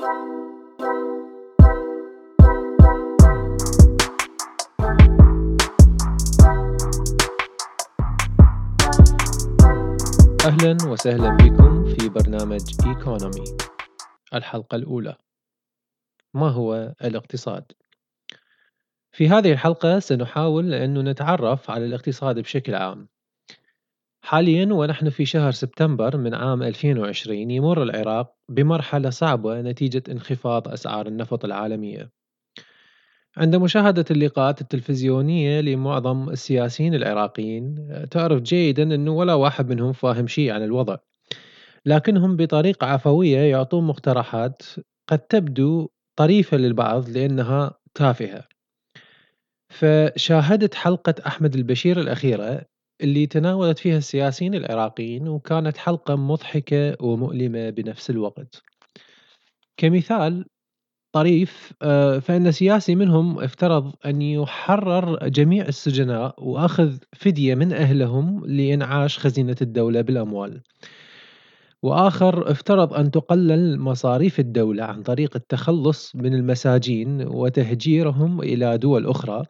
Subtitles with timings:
[0.00, 0.12] أهلا
[10.86, 13.44] وسهلا بكم في برنامج ايكونومي
[14.34, 15.16] الحلقة الأولى.
[16.34, 17.72] ما هو الاقتصاد؟
[19.12, 23.08] في هذه الحلقة سنحاول أن نتعرف على الاقتصاد بشكل عام.
[24.22, 31.06] حاليا ونحن في شهر سبتمبر من عام 2020 يمر العراق بمرحلة صعبة نتيجة انخفاض أسعار
[31.06, 32.10] النفط العالمية.
[33.36, 40.52] عند مشاهدة اللقاءات التلفزيونية لمعظم السياسيين العراقيين تعرف جيدا أنه ولا واحد منهم فاهم شيء
[40.52, 40.96] عن الوضع.
[41.86, 44.62] لكنهم بطريقة عفوية يعطون مقترحات
[45.08, 48.44] قد تبدو طريفة للبعض لأنها تافهة.
[49.68, 52.66] فشاهدت حلقة أحمد البشير الأخيرة
[53.02, 58.62] اللي تناولت فيها السياسيين العراقيين وكانت حلقة مضحكة ومؤلمة بنفس الوقت.
[59.76, 60.44] كمثال
[61.12, 69.18] طريف آه، فإن سياسي منهم افترض أن يحرر جميع السجناء وأخذ فدية من أهلهم لإنعاش
[69.18, 70.62] خزينة الدولة بالأموال.
[71.82, 79.42] وآخر افترض أن تقلل مصاريف الدولة عن طريق التخلص من المساجين وتهجيرهم إلى دول أخرى.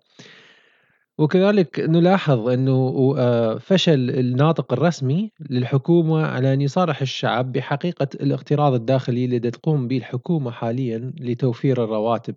[1.20, 9.24] وكذلك نلاحظ أنه آه، فشل الناطق الرسمي للحكومة على أن يصارح الشعب بحقيقة الاقتراض الداخلي
[9.24, 12.34] الذي تقوم به الحكومة حاليا لتوفير الرواتب.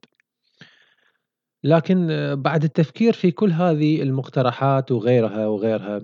[1.64, 6.02] لكن آه، بعد التفكير في كل هذه المقترحات وغيرها وغيرها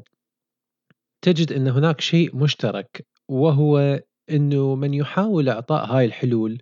[1.22, 4.00] تجد أن هناك شيء مشترك وهو
[4.32, 6.58] أنه من يحاول إعطاء هاي الحلول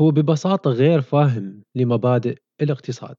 [0.00, 3.16] هو ببساطة غير فاهم لمبادئ الاقتصاد.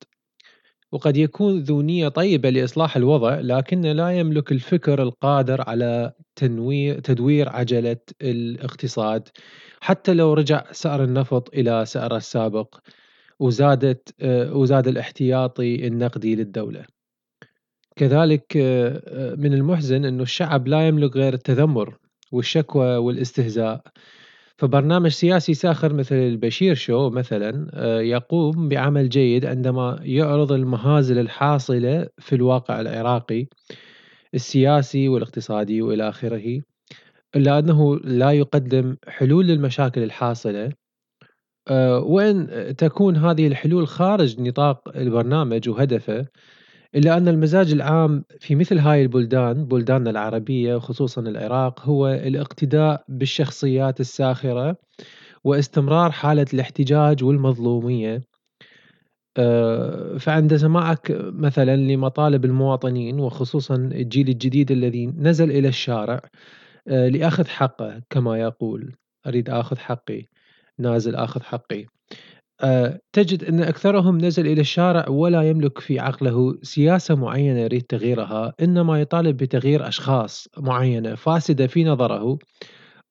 [0.94, 7.50] وقد يكون ذو نية طيبة لإصلاح الوضع لكن لا يملك الفكر القادر على تنوير تدوير
[7.50, 9.30] عجلة الاقتصاد
[9.82, 12.76] حتى لو رجع سعر النفط إلى سعره السابق
[13.40, 16.86] وزادت آه، وزاد الاحتياطي النقدي للدولة.
[17.96, 21.98] كذلك آه، من المحزن أنه الشعب لا يملك غير التذمر
[22.32, 23.82] والشكوى والاستهزاء
[24.64, 32.08] فبرنامج سياسي ساخر مثل البشير شو مثلا آه، يقوم بعمل جيد عندما يعرض المهازل الحاصلة
[32.20, 33.48] في الواقع العراقي
[34.34, 36.62] السياسي والاقتصادي وإلى آخره
[37.36, 40.72] الا انه لا يقدم حلول للمشاكل الحاصلة.
[41.68, 42.48] آه، وإن
[42.78, 46.28] تكون هذه الحلول خارج نطاق البرنامج وهدفه
[46.96, 54.00] إلا أن المزاج العام في مثل هاي البلدان بلداننا العربية وخصوصا العراق هو الاقتداء بالشخصيات
[54.00, 54.78] الساخرة
[55.44, 58.22] واستمرار حالة الاحتجاج والمظلومية.
[59.38, 66.22] آه، فعند سماعك مثلا لمطالب المواطنين وخصوصا الجيل الجديد الذي نزل إلى الشارع
[66.88, 68.96] آه، لأخذ حقه كما يقول
[69.28, 70.26] أريد أخذ حقي
[70.80, 71.86] نازل أخذ حقي.
[73.14, 79.02] تجد أن أكثرهم نزل إلى الشارع ولا يملك في عقله سياسة معينة يريد تغييرها إنما
[79.02, 82.38] يطالب بتغيير أشخاص معينة فاسدة في نظره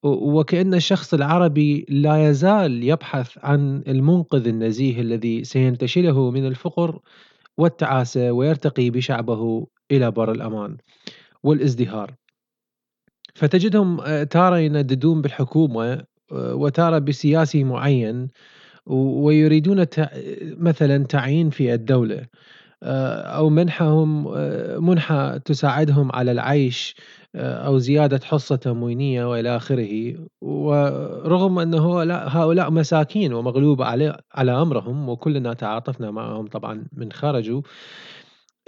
[0.02, 7.00] وكأن الشخص العربي لا يزال يبحث عن المنقذ النزيه الذي سينتشله من الفقر
[7.58, 10.76] والتعاسة ويرتقي بشعبه إلى بر الأمان
[11.42, 12.14] والازدهار.
[13.34, 18.28] فتجدهم آه، تارة ينددون بالحكومة آه، وتارة بسياسي معين
[18.87, 19.87] ويريدون
[20.59, 22.26] مثلا تعيين في الدولة
[22.82, 26.94] آه، أو منحهم آه، منحة تساعدهم على العيش
[27.34, 30.15] آه، أو زيادة حصة تموينية وإلى آخره.
[30.41, 37.62] ورغم أنه هؤلاء مساكين ومغلوب على أمرهم وكلنا تعاطفنا معهم طبعا من خرجوا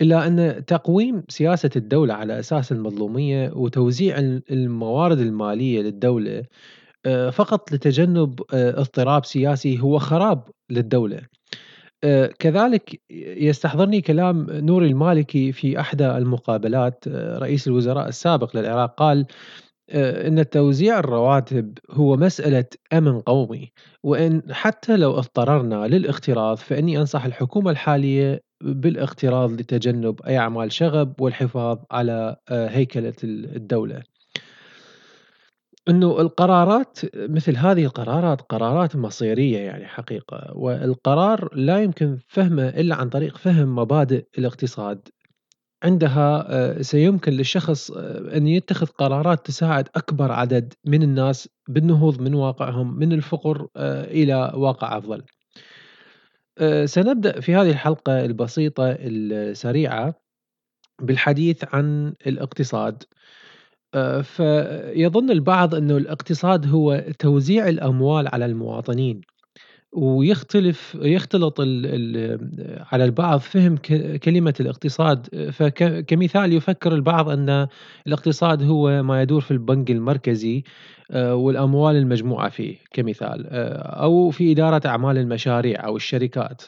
[0.03, 4.19] إلا أن تقويم سياسة الدولة على أساس المظلومية وتوزيع
[4.51, 6.45] الموارد المالية للدولة
[7.31, 11.21] فقط لتجنب آه، اضطراب سياسي هو خراب للدولة
[12.05, 13.01] آه، كذلك
[13.37, 19.27] يستحضرني كلام نوري المالكي في احدى المقابلات رئيس الوزراء السابق للعراق قال
[19.91, 23.73] إن توزيع الرواتب هو مسألة أمن قومي
[24.03, 31.79] وإن حتى لو اضطررنا للاقتراض فإني أنصح الحكومة الحالية بالاقتراض لتجنب أي أعمال شغب والحفاظ
[31.91, 34.03] على هيكلة الدولة.
[35.89, 43.09] إنه القرارات مثل هذه القرارات قرارات مصيرية يعني حقيقة والقرار لا يمكن فهمه إلا عن
[43.09, 45.09] طريق فهم مبادئ الاقتصاد
[45.85, 52.35] عندها آه، سيمكن للشخص آه، أن يتخذ قرارات تساعد أكبر عدد من الناس بالنهوض من
[52.35, 55.23] واقعهم من الفقر آه، إلى واقع أفضل.
[56.85, 60.15] سنبدأ في هذه الحلقة البسيطة السريعة
[61.03, 63.03] بالحديث عن الاقتصاد
[64.23, 69.21] فيظن البعض أنه الاقتصاد هو توزيع الأموال على المواطنين
[69.95, 73.77] ويختلف يختلط ال ال على البعض فهم
[74.17, 75.51] كلمة الاقتصاد.
[75.53, 77.69] فكمثال يفكر البعض أن
[78.07, 80.65] الاقتصاد هو ما يدور في البنك المركزي
[81.11, 86.63] آه، والأموال المجموعة فيه كمثال آه، أو في إدارة أعمال المشاريع أو الشركات.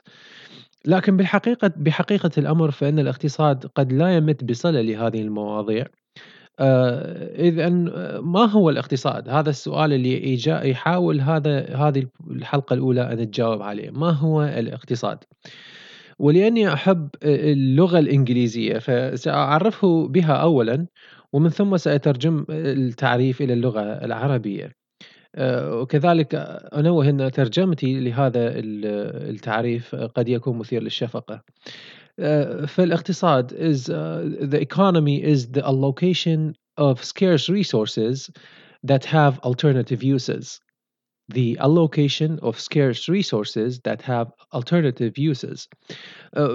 [0.86, 5.86] لكن بالحقيقة بحقيقة الأمر فإن الاقتصاد قد لا يمت بصلة لهذه المواضيع.
[6.60, 7.68] آه، إذا
[8.20, 14.10] ما هو الاقتصاد؟ هذا السؤال اللي يحاول هذا هذه الحلقة الأولى أن تجاوب عليه، ما
[14.10, 15.18] هو الاقتصاد؟
[16.18, 20.86] ولأني أحب اللغة الإنجليزية فسأعرفه بها أولًا
[21.32, 24.72] ومن ثم سأترجم التعريف إلى اللغة العربية.
[25.34, 26.34] آه، وكذلك
[26.76, 28.52] أنوه أن ترجمتي لهذا
[29.30, 31.42] التعريف قد يكون مثير للشفقة.
[32.18, 38.30] آه، فالاقتصاد is uh, the economy is the allocation of scarce resources
[38.82, 40.60] that have alternative uses.
[41.28, 45.68] The allocation of scarce resources that have alternative uses.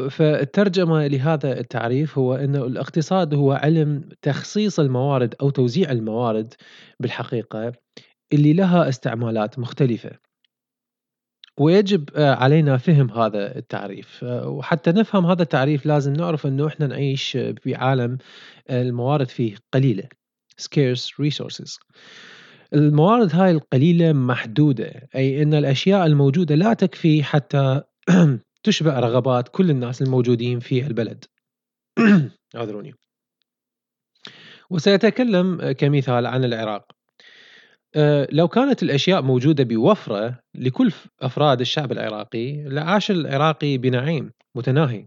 [0.10, 6.54] فالترجمة لهذا التعريف هو أن الاقتصاد هو علم تخصيص الموارد أو توزيع الموارد
[7.00, 7.74] بالحقيقة
[8.34, 10.31] اللي لها استعمالات مختلفة.
[11.60, 14.24] ويجب آه، علينا فهم هذا التعريف.
[14.24, 18.18] آه، وحتى نفهم هذا التعريف لازم نعرف إنه إحنا نعيش في عالم
[18.70, 20.10] الموارد فيه قليلة
[20.62, 21.80] scarce resources.
[22.74, 27.82] الموارد هاي القليلة محدودة أي إن الأشياء الموجودة لا تكفي حتى
[28.64, 31.26] تشبع رغبات كل الناس الموجودين في البلد.
[32.56, 32.94] أعذروني.
[34.70, 37.01] وسيتكلم كمثال عن العراق.
[38.32, 40.92] لو كانت الأشياء موجودة بوفرة لكل
[41.22, 45.06] أفراد الشعب العراقي لعاش العراقي بنعيم متناهي.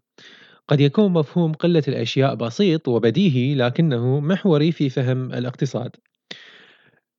[0.69, 5.91] قد يكون مفهوم قلة الأشياء بسيط وبديهي لكنه محوري في فهم الاقتصاد.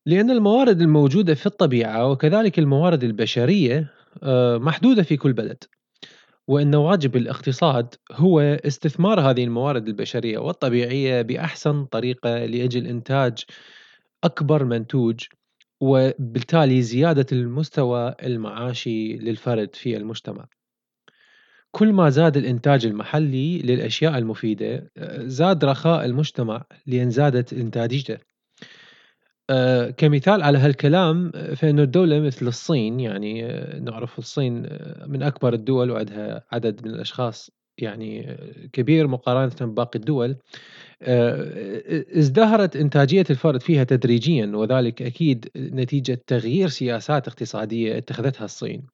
[0.05, 3.91] لأن الموارد الموجودة في الطبيعة وكذلك الموارد البشرية
[4.23, 5.63] آه، محدودة في كل بلد.
[6.47, 13.43] وأن واجب الاقتصاد هو استثمار هذه الموارد البشرية والطبيعية بأحسن طريقة لأجل إنتاج
[14.23, 15.25] أكبر منتوج.
[15.81, 20.47] وبالتالي زيادة المستوى المعاشي للفرد في المجتمع.
[21.71, 28.17] كل ما زاد الإنتاج المحلي للأشياء المفيدة زاد رخاء المجتمع لأن زادت إنتاجيته.
[29.49, 35.53] آه، كمثال على هالكلام فإنه الدولة مثل الصين يعني آه، نعرف الصين آه، من أكبر
[35.53, 38.37] الدول وعندها عدد من الأشخاص يعني
[38.73, 40.37] كبير مقارنة بباقي الدول آه،
[41.01, 48.87] ازدهرت إنتاجية الفرد فيها تدريجيا وذلك أكيد نتيجة تغيير سياسات اقتصادية اتخذتها الصين.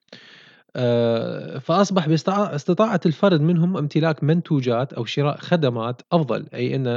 [0.76, 6.88] آه، فأصبح باستطاعة الفرد منهم امتلاك منتوجات أو شراء خدمات أفضل أي أن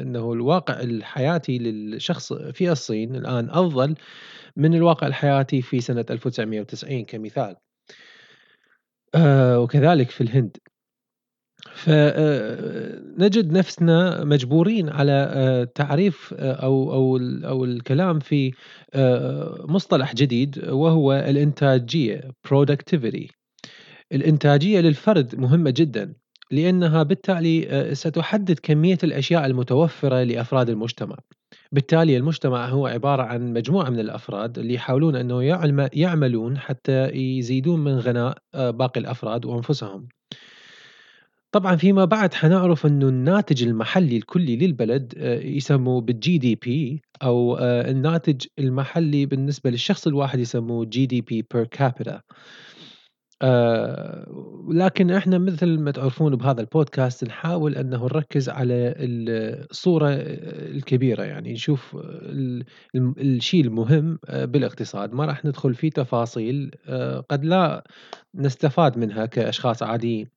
[0.00, 3.94] أنه الواقع الحياتي للشخص في الصين الآن أفضل
[4.56, 7.56] من الواقع الحياتي في سنة 1990 كمثال.
[9.14, 10.56] آه، وكذلك في الهند.
[11.84, 18.52] فنجد نفسنا مجبورين على آه، تعريف آه، أو أو أو الكلام في
[18.94, 23.28] آه، مصطلح جديد وهو الإنتاجية productivity.
[24.12, 26.14] الإنتاجية للفرد مهمة جدا
[26.50, 31.16] لأنها بالتالي ستحدد كمية الأشياء المتوفرة لأفراد المجتمع.
[31.72, 35.42] بالتالي المجتمع هو عبارة عن مجموعة من الأفراد اللي يحاولون أنه
[35.92, 40.08] يعملون حتى يزيدون من غنى باقي الأفراد وأنفسهم.
[41.54, 47.90] طبعًا فيما بعد حنعرف إنه الناتج المحلي الكلي للبلد آه، يسموه بال GDP أو آه،
[47.90, 52.20] الناتج المحلي بالنسبة للشخص الواحد يسموه GDP per capita.
[54.72, 61.96] لكن إحنا مثل ما تعرفون بهذا البودكاست نحاول أنه نركز على الصورة الكبيرة يعني نشوف
[63.18, 66.70] الشيء المهم آه، بالاقتصاد ما راح ندخل في تفاصيل
[67.28, 67.84] قد لا
[68.34, 70.33] نستفاد منها كأشخاص عاديين.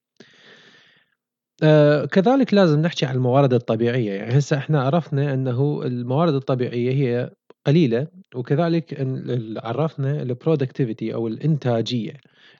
[1.63, 7.29] آه، كذلك لازم نحكي عن الموارد الطبيعية، يعني هسه إحنا عرفنا أنه الموارد الطبيعية هي
[7.67, 8.93] قليلة، وكذلك
[9.63, 12.13] عرفنا البرودكتيفيتي أو الإنتاجية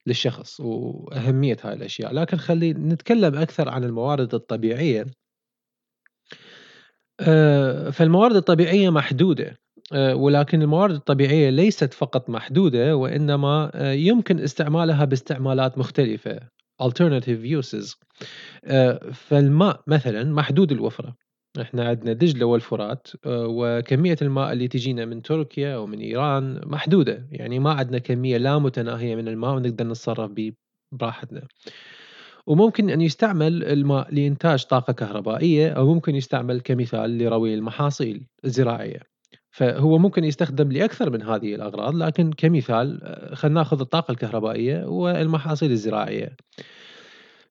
[0.08, 5.06] للشخص وأهمية هاي الأشياء، لكن خلّي نتكلم أكثر عن الموارد الطبيعية.
[7.20, 9.58] آه، فالموارد الطبيعية محدودة،
[9.94, 16.40] آه، ولكن الموارد الطبيعية ليست فقط محدودة، وإنما يمكن استعمالها باستعمالات مختلفة.
[16.84, 17.96] Alternative uses.
[18.66, 21.16] آه، فالماء مثلًا محدود الوفرة،
[21.62, 27.60] إحنا عندنا دجلة والفرات آه، وكمية الماء اللي تجينا من تركيا ومن إيران محدودة، يعني
[27.60, 30.54] ما عندنا كمية لا متناهية من الماء ونقدر نتصرف به
[30.92, 31.48] براحتنا.
[32.48, 39.17] وممكن أن يستعمل الماء لإنتاج طاقة كهربائية أو ممكن يستعمل كمثال لروي المحاصيل الزراعية.
[39.52, 43.00] فهو ممكن يستخدم لأكثر من هذه الأغراض، لكن كمثال
[43.34, 46.36] خلينا نأخذ الطاقة الكهربائية والمحاصيل الزراعية.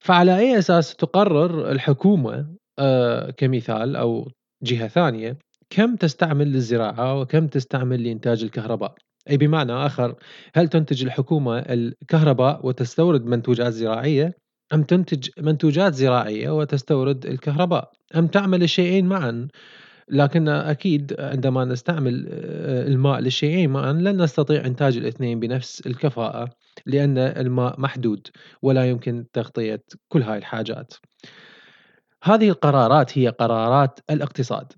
[0.00, 2.46] فعلى أي أساس تقرر الحكومة
[2.78, 4.30] آه، كمثال أو
[4.62, 5.38] جهة ثانية
[5.70, 8.94] كم تستعمل للزراعة وكم تستعمل لإنتاج الكهرباء؟
[9.30, 10.14] أي بمعنى آخر
[10.54, 14.34] هل تنتج الحكومة الكهرباء وتستورد منتوجات زراعية
[14.74, 19.48] أم تنتج منتوجات زراعية وتستورد الكهرباء أم تعمل الشيئين معا
[20.08, 26.50] لكن أكيد عندما نستعمل آه، الماء للشيئين معا لن نستطيع إنتاج الاثنين بنفس الكفاءة
[26.86, 28.28] لأن الماء محدود
[28.62, 30.94] ولا يمكن تغطية كل هاي الحاجات
[32.22, 34.72] هذه القرارات هي قرارات الاقتصاد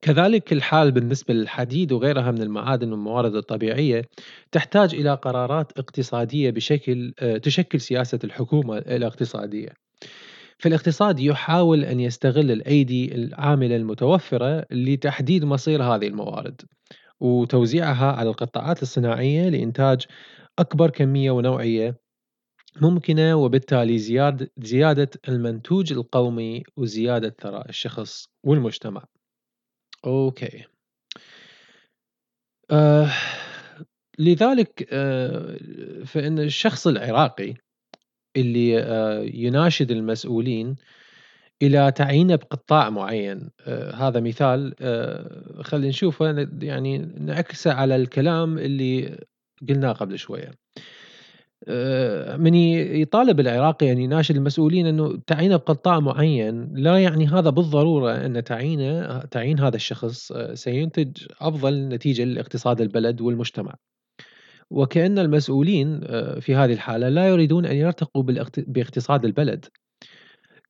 [0.00, 4.02] كذلك الحال بالنسبة للحديد وغيرها من المعادن والموارد الطبيعية
[4.52, 9.81] تحتاج إلى قرارات اقتصادية بشكل آه، تشكل سياسة الحكومة الاقتصادية.
[10.62, 16.62] فالاقتصاد يحاول أن يستغل الأيدي العاملة المتوفرة لتحديد مصير هذه الموارد
[17.20, 20.06] وتوزيعها على القطاعات الصناعية لإنتاج
[20.58, 22.00] أكبر كمية ونوعية
[22.80, 29.04] ممكنة وبالتالي زيادة زيادة المنتوج القومي وزيادة ثراء الشخص والمجتمع.
[30.06, 30.64] أوكي.
[32.70, 33.10] آه
[34.18, 35.56] لذلك آه
[36.06, 37.54] فإن الشخص العراقي
[38.36, 40.76] اللي آه يناشد المسؤولين
[41.62, 43.50] إلى تعيينه بقطاع معين.
[43.66, 44.74] آه هذا مثال.
[44.80, 49.18] آه خلينا نشوفه يعني نعكسه على الكلام اللي
[49.68, 50.50] قلناه قبل شوية.
[51.68, 58.26] آه، من يطالب العراقي أن يناشد المسؤولين أنه تعيينه بقطاع معين لا يعني هذا بالضرورة
[58.26, 63.74] أن تعيينه تعيين هذا الشخص سينتج أفضل نتيجة لإقتصاد البلد والمجتمع.
[64.72, 68.22] وكأن المسؤولين آه، في هذه الحالة لا يريدون أن يرتقوا
[68.56, 69.66] باقتصاد البلد.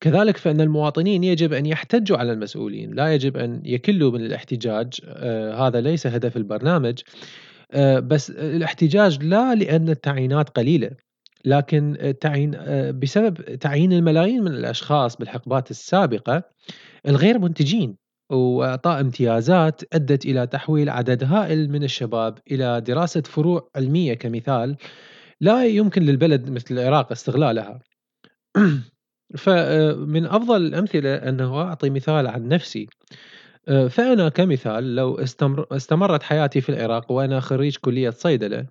[0.01, 5.01] كذلك فإن المواطنين يجب أن يحتجوا على المسؤولين لا يجب أن يكلوا من الاحتجاج
[5.55, 7.03] هذا ليس هدف البرنامج
[7.73, 10.91] آه، بس الاحتجاج لا لأن التعيينات قليلة
[11.45, 16.43] لكن التعيين آه، بسبب تعيين الملايين من الأشخاص بالحقبات السابقة
[17.09, 17.97] الغير منتجين.
[18.33, 24.77] وإعطاء امتيازات أدت إلى تحويل عدد هائل من الشباب إلى دراسة فروع علمية كمثال
[25.41, 27.81] لا يمكن للبلد مثل العراق استغلالها.
[29.39, 32.89] فمن آه، أفضل الأمثلة أنه أعطي مثال عن نفسي.
[33.69, 38.67] آه، فأنا كمثال لو استمر استمرت حياتي في العراق وأنا خريج كلية صيدلة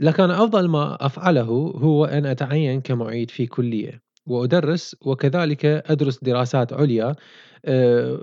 [0.00, 4.03] لكان أفضل ما أفعله هو أن أتعين كمعيد في كلية.
[4.26, 7.14] وأدرس وكذلك أدرس دراسات عليا
[7.64, 8.16] آه،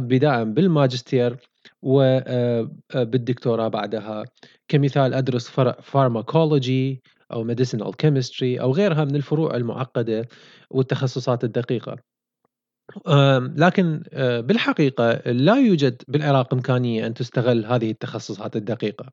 [0.00, 1.36] بداء بالماجستير
[1.82, 4.24] وبالدكتوراه آه، بعدها
[4.68, 5.48] كمثال أدرس
[5.82, 10.28] فارماكولوجي أو medicinal chemistry أو غيرها من الفروع المعقدة
[10.70, 11.96] والتخصصات الدقيقة
[13.56, 19.10] لكن آه، بالحقيقة لا يوجد بالعراق إمكانية أن تستغل هذه التخصصات الدقيقة.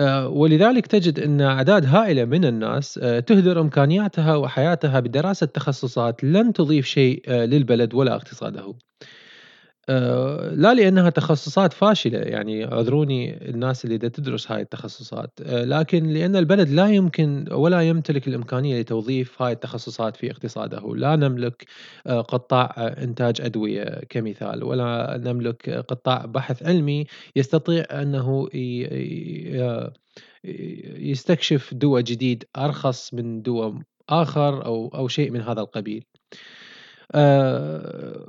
[0.00, 6.52] آه، ولذلك تجد أن أعداد هائلة من الناس آه، تهدر إمكانياتها وحياتها بدراسة تخصصات لن
[6.52, 8.74] تضيف شيء للبلد ولا اقتصاده.
[9.88, 15.30] آه، لا لأنها تخصصات فاشلة يعني أعذروني الناس اللي تدرس هاي التخصصات.
[15.42, 21.16] آه، لكن لأن البلد لا يمكن ولا يمتلك الإمكانية لتوظيف هاي التخصصات في اقتصاده لا
[21.16, 21.64] نملك
[22.06, 27.04] آه، قطاع إنتاج أدوية كمثال ولا نملك قطاع بحث علمي
[27.36, 28.48] يستطيع أنه
[30.98, 33.74] يستكشف دواء جديد أرخص من دواء
[34.08, 36.04] آخر أو أو شيء من هذا القبيل.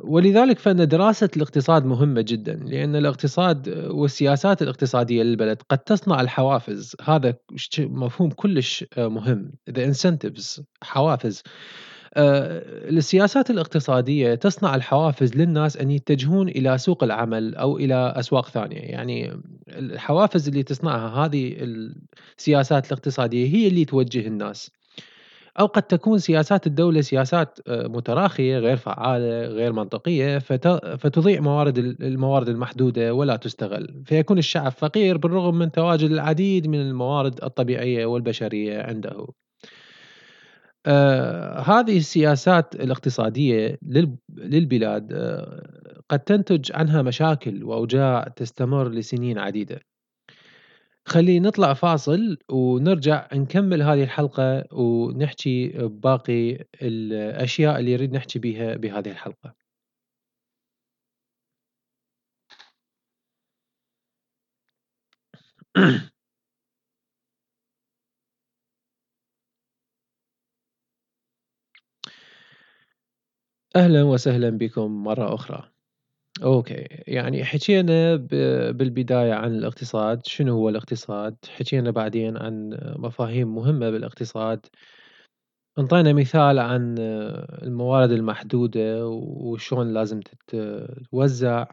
[0.03, 7.33] ولذلك فإن دراسة الاقتصاد مهمة جدًا، لأن الاقتصاد والسياسات الاقتصادية للبلد قد تصنع الحوافز، هذا
[7.79, 11.43] مفهوم كلش آه، مهم the incentives حوافز.
[12.15, 18.79] آه، السياسات الاقتصادية تصنع الحوافز للناس أن يتجهون إلى سوق العمل أو إلى أسواق ثانية،
[18.79, 21.55] يعني الحوافز اللي تصنعها هذه
[22.37, 24.71] السياسات الاقتصادية هي اللي توجه الناس.
[25.59, 30.39] أو قد تكون سياسات الدولة سياسات آه، متراخية غير فعالة غير منطقية
[30.97, 34.03] فتضيع موارد الموارد المحدودة ولا تستغل.
[34.05, 39.27] فيكون الشعب فقير بالرغم من تواجد العديد من الموارد الطبيعية والبشرية عنده.
[40.85, 43.79] آه هذه السياسات الاقتصادية
[44.37, 49.92] للبلاد آه قد تنتج عنها مشاكل وأوجاع تستمر لسنين عديدة.
[51.05, 59.09] خلّينا نطلع فاصل ونرجع نكمّل هذه الحلقة ونحكي باقي الأشياء اللي نريد نحكي بيها بهذه
[59.11, 59.55] الحلقة.
[73.75, 75.72] أهلًا وسهلًا بكم مرّة أخرى.
[76.41, 78.15] أوكي، يعني حكينا
[78.71, 84.65] بالبداية عن الاقتصاد، شنو هو الاقتصاد، حكينا بعدين عن مفاهيم مهمة بالاقتصاد،
[85.79, 86.95] أنطينا مثال عن
[87.63, 91.67] الموارد المحدودة وشلون لازم تت تتوزع،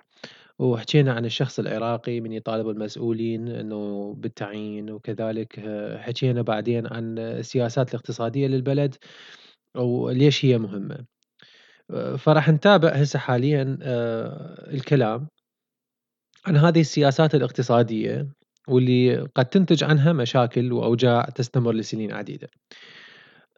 [0.59, 5.61] وحكينا عن الشخص العراقي من يطالب المسؤولين إنه بالتعيين، وكذلك.
[5.99, 8.97] حكينا بعدين عن السياسات الاقتصادية للبلد
[9.77, 11.07] وليش هي مهمة.
[12.19, 15.29] فراح نتابع هسه حاليًا آآ الكلام
[16.47, 18.29] عن هذه السياسات الاقتصادية
[18.69, 22.49] واللي قد تنتج عنها مشاكل وأوجاع تستمر لسنين عديدة.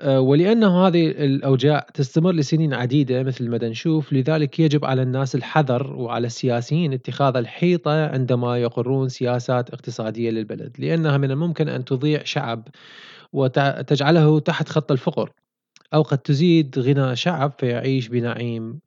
[0.00, 5.92] آآ ولأنه هذه الأوجاع تستمر لسنين عديدة مثل ما نشوف، لذلك يجب على الناس الحذر
[5.96, 12.68] وعلى السياسيين اتخاذ الحيطة عندما يقرون سياسات اقتصادية للبلد، لأنها من الممكن أن تضيع شعب
[13.32, 15.32] وت تجعله تحت خط الفقر،
[15.94, 18.80] أو قد تزيد غنى شعب فيعيش بنعيم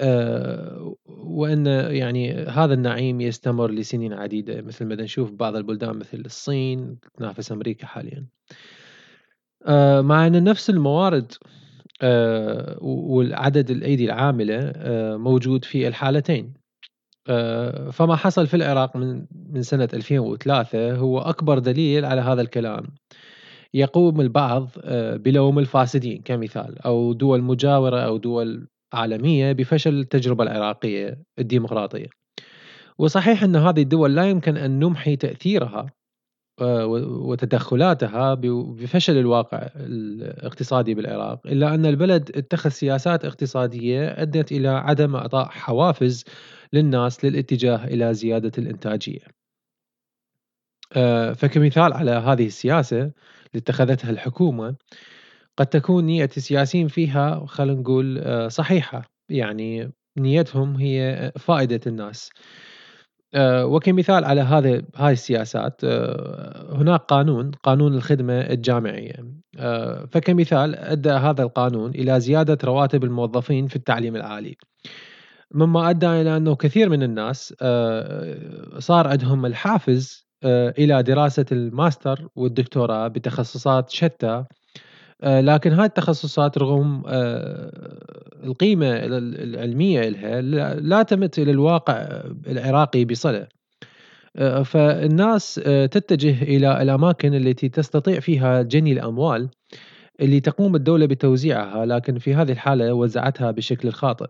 [0.00, 6.98] آآ وأن يعني هذا النعيم يستمر لسنين عديدة مثل ما نشوف بعض البلدان مثل الصين
[7.18, 8.26] تنافس أمريكا حاليًا.
[9.66, 11.32] آآ مع أن نفس الموارد
[12.02, 14.72] آآ والعدد الأيدي العاملة
[15.16, 16.54] موجود في الحالتين.
[17.92, 22.84] فما حصل في العراق من من سنة 2003 هو أكبر دليل على هذا الكلام.
[23.74, 31.22] يقوم البعض آآ بلوم الفاسدين كمثال، أو دول مجاورة أو دول عالمية بفشل التجربة العراقية
[31.38, 32.06] الديمقراطية.
[32.98, 35.86] وصحيح أن هذه الدول لا يمكن أن نمحي تأثيرها
[36.60, 45.16] آآ وتدخلاتها بفشل الواقع الاقتصادي بالعراق، إلا أن البلد اتخذ سياسات اقتصادية أدت إلى عدم
[45.16, 46.24] إعطاء حوافز
[46.72, 49.20] للناس للاتجاه إلى زيادة الإنتاجية.
[50.92, 53.12] آآ فكمثال على هذه السياسة
[53.54, 54.74] اتخذتها الحكومة،
[55.56, 62.30] قد تكون نية السياسيين فيها خلينا نقول آآ صحيحة، يعني نيتهم هي فائدة الناس.
[63.34, 69.14] آآ وكمثال على هذا هاي السياسات آآ هناك قانون، قانون الخدمة الجامعية،
[70.10, 74.56] فكمثال أدى هذا القانون إلى زيادة رواتب الموظفين في التعليم العالي،
[75.54, 77.54] مما أدى إلى أنه كثير من الناس
[78.78, 84.44] صار عندهم الحافز آآ إلى دراسة الماستر والدكتوراه بتخصصات شتى،
[85.22, 87.70] آآ لكن هاي التخصصات رغم آآ
[88.44, 90.40] القيمة ال العلمية إلها
[90.74, 93.46] لا تمت إلى الواقع العراقي بصلة.
[94.36, 95.54] آآ فالناس
[95.90, 99.48] تتجه إلى الأماكن التي تستطيع فيها جني الأموال
[100.20, 104.26] اللي تقوم الدولة بتوزيعها، لكن في هذه الحالة وزعتها بشكل خاطئ.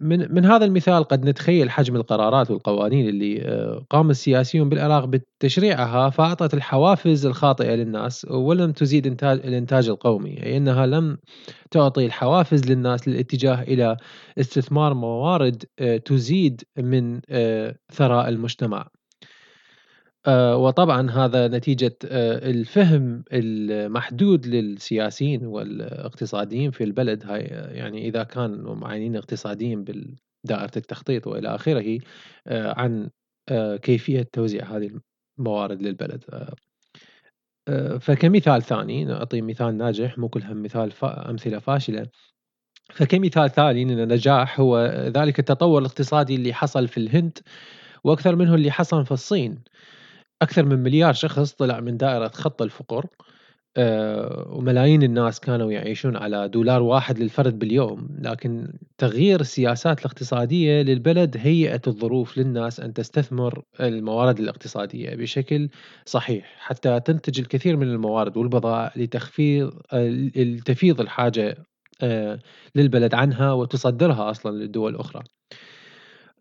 [0.00, 6.10] من من هذا المثال قد نتخيل حجم القرارات والقوانين اللي آآ قام السياسيون بالعراق بتشريعها،
[6.10, 11.18] فأعطت الحوافز الخاطئة للناس ولم تزيد إنتاج الإنتاج القومي، أي أنها لم
[11.70, 13.96] تعطي الحوافز للناس للاتجاه إلى
[14.38, 18.88] استثمار موارد آآ تزيد من آآ ثراء المجتمع.
[20.26, 27.40] آآ وطبعًا هذا نتيجة آآ الفهم المحدود للسياسيين والاقتصاديين في البلد، هاي
[27.76, 31.98] يعني إذا كانوا معينين اقتصاديين بدائرة التخطيط وإلى آخره
[32.48, 33.10] عن
[33.82, 34.90] كيفية توزيع هذه
[35.38, 36.24] الموارد للبلد.
[38.00, 42.06] فكمثال ثاني نعطي مثال ناجح مو كلها مثال ف أمثلة فاشلة.
[42.94, 47.38] فكمثال ثاني من النجاح هو ذلك التطور الاقتصادي اللي حصل في الهند،
[48.04, 49.64] وأكثر منه اللي حصل في الصين.
[50.42, 53.06] أكثر من مليار شخص طلع من دائرة خط الفقر،
[53.76, 61.36] آآ وملايين الناس كانوا يعيشون على دولار واحد للفرد باليوم، لكن تغيير السياسات الاقتصادية للبلد
[61.38, 65.68] هيأت الظروف للناس أن تستثمر الموارد الاقتصادية بشكل
[66.06, 71.56] صحيح، حتى تنتج الكثير من الموارد والبضائع لتخفيض ال لتفيض الحاجة
[72.02, 72.38] آآ
[72.74, 75.22] للبلد عنها وتصدرها أصلًا للدول الأخرى.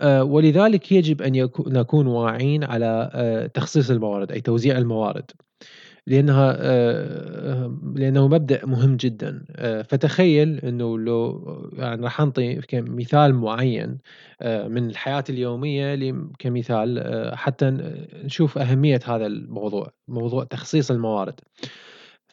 [0.03, 5.31] آآ ولذلك يجب أن نكون واعين على آآ تخصيص الموارد أي توزيع الموارد،
[6.07, 9.45] لأنها آآ لأنه مبدأ مهم جدًا،
[9.89, 11.43] فتخيل إنه لو
[11.77, 13.97] يعني راح أنطي كمثال معين
[14.45, 17.65] من الحياة اليومية كمثال حتى
[18.23, 21.39] نشوف أهمية هذا الموضوع، موضوع تخصيص الموارد.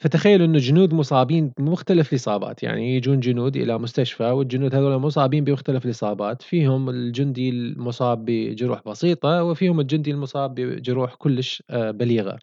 [0.00, 5.84] فتخيل إنه جنود مصابين بمختلف الإصابات، يعني يجون جنود إلى مستشفى والجنود هذول مصابين بمختلف
[5.84, 12.38] الإصابات، فيهم الجندي المصاب بجروح بسيطة، وفيهم الجندي المصاب بجروح كلش آآ بليغة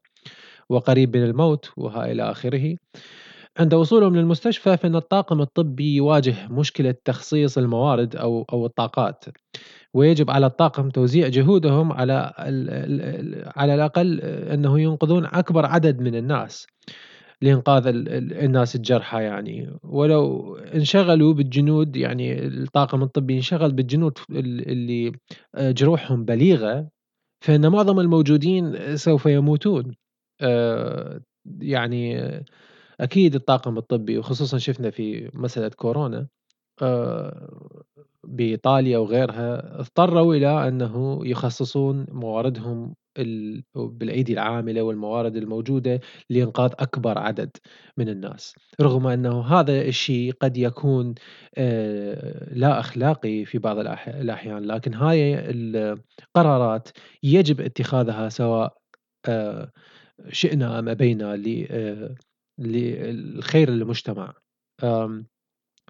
[0.70, 2.76] وقريب من الموت وإلى آخره.
[3.60, 9.26] عند وصولهم للمستشفى فإن الطاقم الطبي يواجه مشكلة تخصيص الموارد أو أو الطاقات،
[9.94, 12.34] ويجب على الطاقم توزيع جهودهم على
[13.56, 16.68] على الأقل أنه ينقذون أكبر عدد من الناس.
[17.42, 17.84] لإنقاذ
[18.44, 25.12] الناس الجرحى يعني، ولو انشغلوا بالجنود يعني الطاقم الطبي انشغل بالجنود اللي
[25.58, 26.90] جروحهم بليغة،
[27.46, 29.96] فإن معظم الموجودين سوف يموتون.
[31.62, 32.20] يعني
[33.02, 36.28] أكيد الطاقم الطبي وخصوصًا شفنا في مسألة كورونا
[38.24, 42.96] بإيطاليا وغيرها اضطروا إلى أنه يخصصون مواردهم
[43.76, 46.00] بالأيدي العاملة والموارد الموجودة
[46.30, 47.50] لإنقاذ أكبر عدد
[47.98, 51.16] من الناس، رغم أنه هذا الشيء قد يكون
[52.52, 53.78] لا أخلاقي في بعض
[54.08, 56.90] الأحيان، لكن هاي القرارات
[57.24, 58.78] يجب اتخاذها سواء
[60.30, 61.36] شئنا أم أبينا
[62.60, 64.34] للخير المجتمع.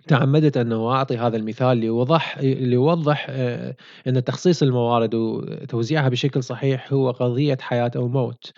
[0.07, 3.27] تعمدت أنه أعطي هذا المثال ليوضح ليوضح
[4.07, 8.51] أن تخصيص الموارد وتوزيعها بشكل صحيح هو قضية حياة أو موت،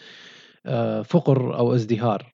[1.05, 2.33] فقر أو ازدهار،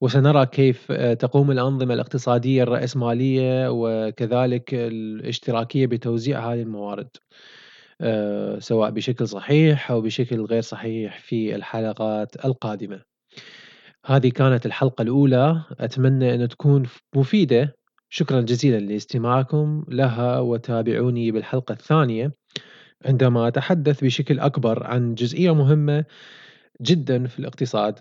[0.00, 7.08] وسنرى كيف تقوم الأنظمة الاقتصادية الرأسمالية وكذلك الاشتراكية بتوزيع هذه الموارد،
[8.58, 13.02] سواء بشكل صحيح أو بشكل غير صحيح في الحلقات القادمة.
[14.06, 15.62] هذه كانت الحلقة الأولى.
[15.80, 16.82] أتمنى أن تكون
[17.16, 17.76] مفيدة.
[18.16, 22.32] شكرا جزيلا لاستماعكم لها وتابعوني بالحلقة الثانية
[23.06, 26.04] عندما أتحدث بشكل أكبر عن جزئية مهمة
[26.82, 27.98] جدا في الاقتصاد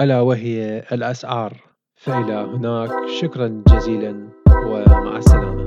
[0.00, 1.62] ألا وهي الأسعار.
[1.96, 4.28] فإلى هناك شكرا جزيلا
[4.66, 5.64] ومع السلامة.